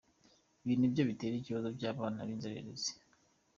[0.63, 2.91] Ibi nibyo bitera ibibazo by’abana b’inzererezi.